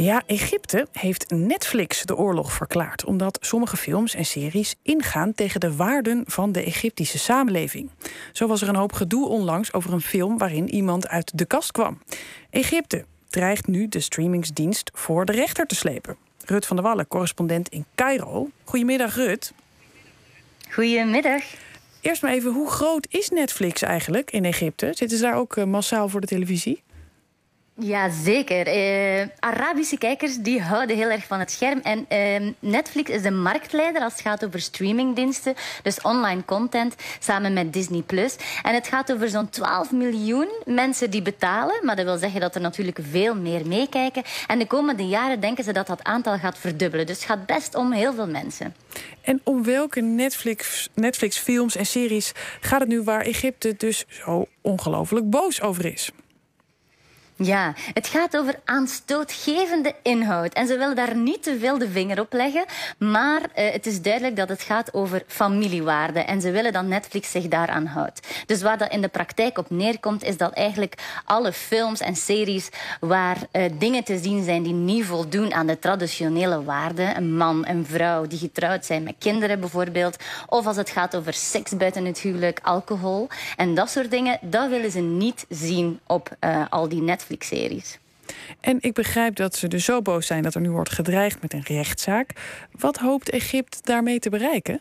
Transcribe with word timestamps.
Ja, 0.00 0.22
Egypte 0.26 0.86
heeft 0.92 1.30
Netflix 1.30 2.02
de 2.02 2.16
oorlog 2.16 2.52
verklaard. 2.52 3.04
Omdat 3.04 3.38
sommige 3.40 3.76
films 3.76 4.14
en 4.14 4.24
series 4.24 4.74
ingaan 4.82 5.34
tegen 5.34 5.60
de 5.60 5.76
waarden 5.76 6.24
van 6.26 6.52
de 6.52 6.64
Egyptische 6.64 7.18
samenleving. 7.18 7.90
Zo 8.32 8.46
was 8.46 8.62
er 8.62 8.68
een 8.68 8.76
hoop 8.76 8.92
gedoe 8.92 9.28
onlangs 9.28 9.72
over 9.72 9.92
een 9.92 10.00
film 10.00 10.38
waarin 10.38 10.68
iemand 10.68 11.08
uit 11.08 11.38
de 11.38 11.44
kast 11.44 11.72
kwam. 11.72 11.98
Egypte 12.50 13.04
dreigt 13.28 13.66
nu 13.66 13.88
de 13.88 14.00
streamingsdienst 14.00 14.90
voor 14.94 15.24
de 15.24 15.32
rechter 15.32 15.66
te 15.66 15.74
slepen. 15.74 16.16
Rut 16.44 16.66
van 16.66 16.76
der 16.76 16.84
Wallen, 16.84 17.08
correspondent 17.08 17.68
in 17.68 17.84
Cairo. 17.94 18.48
Goedemiddag, 18.64 19.14
Rut. 19.14 19.52
Goedemiddag. 20.70 21.42
Eerst 22.00 22.22
maar 22.22 22.32
even, 22.32 22.52
hoe 22.52 22.70
groot 22.70 23.06
is 23.10 23.28
Netflix 23.28 23.82
eigenlijk 23.82 24.30
in 24.30 24.44
Egypte? 24.44 24.90
Zitten 24.94 25.18
ze 25.18 25.22
daar 25.22 25.36
ook 25.36 25.56
eh, 25.56 25.64
massaal 25.64 26.08
voor 26.08 26.20
de 26.20 26.26
televisie? 26.26 26.82
Ja, 27.80 28.10
zeker. 28.10 28.66
Uh, 28.66 29.26
Arabische 29.38 29.98
kijkers 29.98 30.36
die 30.36 30.60
houden 30.62 30.96
heel 30.96 31.10
erg 31.10 31.26
van 31.26 31.38
het 31.38 31.50
scherm. 31.50 31.80
En 31.82 32.06
uh, 32.12 32.50
Netflix 32.58 33.10
is 33.10 33.22
de 33.22 33.30
marktleider 33.30 34.02
als 34.02 34.12
het 34.12 34.22
gaat 34.22 34.44
over 34.44 34.60
streamingdiensten. 34.60 35.54
Dus 35.82 36.00
online 36.00 36.44
content, 36.44 36.94
samen 37.18 37.52
met 37.52 37.72
Disney+. 37.72 38.04
En 38.62 38.74
het 38.74 38.88
gaat 38.88 39.12
over 39.12 39.28
zo'n 39.28 39.48
12 39.48 39.92
miljoen 39.92 40.48
mensen 40.64 41.10
die 41.10 41.22
betalen. 41.22 41.84
Maar 41.84 41.96
dat 41.96 42.04
wil 42.04 42.18
zeggen 42.18 42.40
dat 42.40 42.54
er 42.54 42.60
natuurlijk 42.60 42.98
veel 43.10 43.34
meer 43.34 43.66
meekijken. 43.66 44.22
En 44.46 44.58
de 44.58 44.66
komende 44.66 45.06
jaren 45.06 45.40
denken 45.40 45.64
ze 45.64 45.72
dat 45.72 45.86
dat 45.86 46.04
aantal 46.04 46.38
gaat 46.38 46.58
verdubbelen. 46.58 47.06
Dus 47.06 47.16
het 47.16 47.26
gaat 47.26 47.46
best 47.46 47.74
om 47.74 47.92
heel 47.92 48.14
veel 48.14 48.28
mensen. 48.28 48.74
En 49.20 49.40
om 49.44 49.64
welke 49.64 50.00
Netflix, 50.00 50.88
Netflix 50.94 51.38
films 51.38 51.76
en 51.76 51.86
series 51.86 52.32
gaat 52.60 52.80
het 52.80 52.88
nu 52.88 53.02
waar 53.02 53.20
Egypte 53.20 53.74
dus 53.76 54.04
zo 54.08 54.46
ongelooflijk 54.60 55.30
boos 55.30 55.60
over 55.60 55.84
is? 55.84 56.10
Ja, 57.42 57.74
het 57.92 58.06
gaat 58.06 58.36
over 58.36 58.60
aanstootgevende 58.64 59.94
inhoud. 60.02 60.52
En 60.52 60.66
ze 60.66 60.78
willen 60.78 60.96
daar 60.96 61.16
niet 61.16 61.42
te 61.42 61.58
veel 61.58 61.78
de 61.78 61.88
vinger 61.88 62.20
op 62.20 62.32
leggen. 62.32 62.64
Maar 62.98 63.40
uh, 63.40 63.70
het 63.70 63.86
is 63.86 64.02
duidelijk 64.02 64.36
dat 64.36 64.48
het 64.48 64.62
gaat 64.62 64.94
over 64.94 65.22
familiewaarden. 65.26 66.26
En 66.26 66.40
ze 66.40 66.50
willen 66.50 66.72
dat 66.72 66.84
Netflix 66.84 67.30
zich 67.30 67.48
daaraan 67.48 67.86
houdt. 67.86 68.26
Dus 68.46 68.62
waar 68.62 68.78
dat 68.78 68.92
in 68.92 69.00
de 69.00 69.08
praktijk 69.08 69.58
op 69.58 69.70
neerkomt, 69.70 70.24
is 70.24 70.36
dat 70.36 70.52
eigenlijk 70.52 70.94
alle 71.24 71.52
films 71.52 72.00
en 72.00 72.16
series 72.16 72.68
waar 73.00 73.36
uh, 73.52 73.64
dingen 73.78 74.04
te 74.04 74.18
zien 74.18 74.44
zijn 74.44 74.62
die 74.62 74.72
niet 74.72 75.04
voldoen 75.04 75.54
aan 75.54 75.66
de 75.66 75.78
traditionele 75.78 76.64
waarden. 76.64 77.16
Een 77.16 77.36
man, 77.36 77.66
een 77.66 77.86
vrouw 77.86 78.26
die 78.26 78.38
getrouwd 78.38 78.84
zijn 78.84 79.02
met 79.02 79.14
kinderen 79.18 79.60
bijvoorbeeld. 79.60 80.16
Of 80.46 80.66
als 80.66 80.76
het 80.76 80.90
gaat 80.90 81.16
over 81.16 81.32
seks 81.32 81.76
buiten 81.76 82.04
het 82.04 82.18
huwelijk, 82.18 82.60
alcohol. 82.62 83.28
En 83.56 83.74
dat 83.74 83.90
soort 83.90 84.10
dingen, 84.10 84.38
dat 84.42 84.68
willen 84.68 84.90
ze 84.90 85.00
niet 85.00 85.46
zien 85.48 86.00
op 86.06 86.30
uh, 86.40 86.64
al 86.70 86.88
die 86.88 87.02
Netflix 87.02 87.26
Netflix-series. 87.28 87.98
En 88.60 88.76
ik 88.80 88.92
begrijp 88.92 89.36
dat 89.36 89.56
ze 89.56 89.68
dus 89.68 89.84
zo 89.84 90.02
boos 90.02 90.26
zijn 90.26 90.42
dat 90.42 90.54
er 90.54 90.60
nu 90.60 90.70
wordt 90.70 90.90
gedreigd 90.90 91.42
met 91.42 91.52
een 91.52 91.62
rechtszaak. 91.62 92.30
Wat 92.72 92.96
hoopt 92.96 93.30
Egypte 93.30 93.78
daarmee 93.82 94.18
te 94.18 94.30
bereiken? 94.30 94.80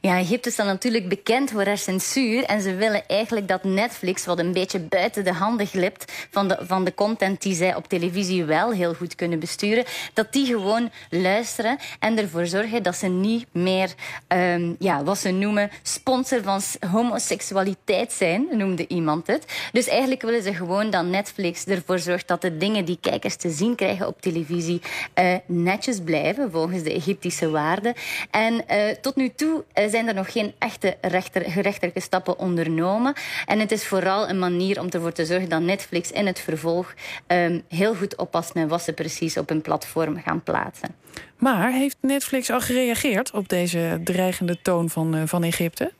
Ja, 0.00 0.18
Egypte 0.18 0.52
dan 0.56 0.66
natuurlijk 0.66 1.08
bekend 1.08 1.50
voor 1.50 1.64
haar 1.64 1.78
censuur. 1.78 2.44
En 2.44 2.62
ze 2.62 2.74
willen 2.74 3.06
eigenlijk 3.06 3.48
dat 3.48 3.64
Netflix, 3.64 4.24
wat 4.24 4.38
een 4.38 4.52
beetje 4.52 4.78
buiten 4.78 5.24
de 5.24 5.32
handen 5.32 5.66
glipt 5.66 6.12
van 6.30 6.48
de, 6.48 6.58
van 6.60 6.84
de 6.84 6.94
content 6.94 7.42
die 7.42 7.54
zij 7.54 7.74
op 7.74 7.88
televisie 7.88 8.44
wel 8.44 8.70
heel 8.70 8.94
goed 8.94 9.14
kunnen 9.14 9.38
besturen, 9.38 9.84
dat 10.12 10.32
die 10.32 10.46
gewoon 10.46 10.90
luisteren 11.10 11.78
en 11.98 12.18
ervoor 12.18 12.46
zorgen 12.46 12.82
dat 12.82 12.96
ze 12.96 13.06
niet 13.06 13.46
meer, 13.52 13.94
um, 14.28 14.76
ja, 14.78 15.04
wat 15.04 15.18
ze 15.18 15.30
noemen, 15.30 15.70
sponsor 15.82 16.42
van 16.42 16.60
homoseksualiteit 16.90 18.12
zijn, 18.12 18.46
noemde 18.50 18.86
iemand 18.86 19.26
het. 19.26 19.44
Dus 19.72 19.86
eigenlijk 19.88 20.22
willen 20.22 20.42
ze 20.42 20.54
gewoon 20.54 20.90
dat 20.90 21.04
Netflix 21.04 21.64
ervoor 21.64 21.98
zorgt 21.98 22.28
dat 22.28 22.40
de 22.40 22.56
dingen 22.56 22.84
die 22.84 22.98
kijkers 23.00 23.36
te 23.36 23.50
zien 23.50 23.74
krijgen 23.74 24.06
op 24.06 24.20
televisie 24.20 24.80
uh, 25.18 25.34
netjes 25.46 26.00
blijven, 26.00 26.50
volgens 26.50 26.82
de 26.82 26.92
Egyptische 26.92 27.50
waarden. 27.50 27.94
En 28.30 28.64
uh, 28.70 28.88
tot 29.00 29.16
nu 29.16 29.28
toe 29.28 29.61
zijn 29.74 30.08
er 30.08 30.14
nog 30.14 30.32
geen 30.32 30.54
echte 30.58 30.96
rechter, 31.00 31.50
gerechtelijke 31.50 32.00
stappen 32.00 32.38
ondernomen. 32.38 33.14
En 33.46 33.58
het 33.58 33.72
is 33.72 33.86
vooral 33.86 34.28
een 34.28 34.38
manier 34.38 34.80
om 34.80 34.88
ervoor 34.88 35.12
te 35.12 35.26
zorgen 35.26 35.48
dat 35.48 35.60
Netflix 35.60 36.10
in 36.10 36.26
het 36.26 36.40
vervolg 36.40 36.94
um, 37.26 37.62
heel 37.68 37.94
goed 37.94 38.16
oppast 38.16 38.54
met 38.54 38.68
wat 38.68 38.82
ze 38.82 38.92
precies 38.92 39.36
op 39.36 39.48
hun 39.48 39.62
platform 39.62 40.20
gaan 40.24 40.42
plaatsen. 40.42 40.94
Maar 41.38 41.72
heeft 41.72 41.96
Netflix 42.00 42.50
al 42.50 42.60
gereageerd 42.60 43.30
op 43.30 43.48
deze 43.48 44.00
dreigende 44.04 44.62
toon 44.62 44.90
van, 44.90 45.16
uh, 45.16 45.22
van 45.26 45.42
Egypte? 45.42 45.92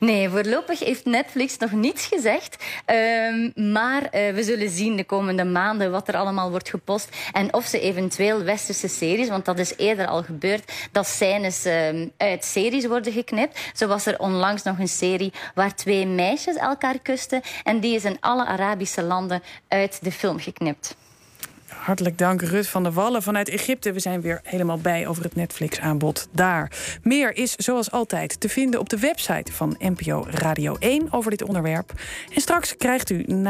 Nee, 0.00 0.28
voorlopig 0.28 0.78
heeft 0.78 1.04
Netflix 1.04 1.58
nog 1.58 1.72
niets 1.72 2.06
gezegd. 2.06 2.64
Um, 2.86 3.52
maar 3.72 4.02
uh, 4.02 4.10
we 4.10 4.42
zullen 4.42 4.70
zien 4.70 4.96
de 4.96 5.04
komende 5.04 5.44
maanden 5.44 5.90
wat 5.90 6.08
er 6.08 6.16
allemaal 6.16 6.50
wordt 6.50 6.68
gepost. 6.68 7.16
En 7.32 7.54
of 7.54 7.66
ze 7.66 7.80
eventueel 7.80 8.42
westerse 8.42 8.88
series, 8.88 9.28
want 9.28 9.44
dat 9.44 9.58
is 9.58 9.76
eerder 9.76 10.06
al 10.06 10.22
gebeurd, 10.22 10.72
dat 10.92 11.06
scènes 11.06 11.64
um, 11.64 12.12
uit 12.16 12.44
series 12.44 12.86
worden 12.86 13.12
geknipt. 13.12 13.58
Zo 13.74 13.86
was 13.86 14.06
er 14.06 14.18
onlangs 14.18 14.62
nog 14.62 14.78
een 14.78 14.88
serie 14.88 15.32
waar 15.54 15.74
twee 15.74 16.06
meisjes 16.06 16.56
elkaar 16.56 16.98
kusten. 16.98 17.42
En 17.64 17.80
die 17.80 17.94
is 17.94 18.04
in 18.04 18.16
alle 18.20 18.46
Arabische 18.46 19.02
landen 19.02 19.42
uit 19.68 19.98
de 20.02 20.12
film 20.12 20.38
geknipt. 20.38 20.96
Hartelijk 21.78 22.18
dank, 22.18 22.42
Rut 22.42 22.68
van 22.68 22.82
der 22.82 22.92
Wallen 22.92 23.22
vanuit 23.22 23.48
Egypte. 23.48 23.92
We 23.92 24.00
zijn 24.00 24.20
weer 24.20 24.40
helemaal 24.42 24.78
bij 24.78 25.06
over 25.06 25.22
het 25.22 25.34
Netflix-aanbod 25.34 26.28
daar. 26.32 26.72
Meer 27.02 27.36
is 27.36 27.54
zoals 27.56 27.90
altijd 27.90 28.40
te 28.40 28.48
vinden 28.48 28.80
op 28.80 28.88
de 28.88 28.98
website 28.98 29.52
van 29.52 29.76
NPO 29.78 30.26
Radio 30.30 30.76
1 30.78 31.06
over 31.10 31.30
dit 31.30 31.42
onderwerp. 31.42 31.92
En 32.34 32.40
straks 32.40 32.76
krijgt 32.76 33.10
u 33.10 33.24